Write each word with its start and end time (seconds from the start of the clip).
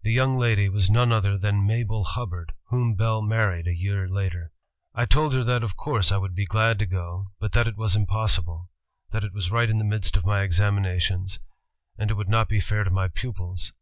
(The 0.00 0.14
young 0.14 0.38
lady 0.38 0.70
was 0.70 0.88
none 0.88 1.12
other 1.12 1.36
than 1.36 1.66
Mabel 1.66 2.02
Hubbard, 2.02 2.54
whom 2.68 2.94
Bell 2.94 3.20
married 3.20 3.66
a 3.66 3.76
year 3.76 4.08
later.) 4.08 4.50
"I 4.94 5.04
told 5.04 5.34
her 5.34 5.44
that, 5.44 5.62
of 5.62 5.76
course, 5.76 6.10
I 6.10 6.16
would 6.16 6.34
be 6.34 6.46
glad 6.46 6.78
to 6.78 6.86
go, 6.86 7.26
but 7.38 7.52
that 7.52 7.68
it 7.68 7.76
was 7.76 7.94
impossible; 7.94 8.70
that 9.10 9.24
it 9.24 9.34
was 9.34 9.50
right 9.50 9.68
in 9.68 9.76
the 9.76 9.84
midst 9.84 10.16
of 10.16 10.24
my 10.24 10.40
examinations, 10.42 11.38
and 11.98 12.10
it 12.10 12.14
would 12.14 12.30
not 12.30 12.48
be 12.48 12.60
fair 12.60 12.82
to 12.82 12.88
my 12.90 13.08
pupils. 13.08 13.74